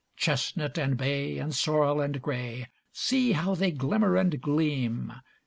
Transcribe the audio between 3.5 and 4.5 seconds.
they glimmer and